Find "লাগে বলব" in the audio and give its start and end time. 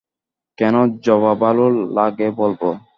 1.95-2.61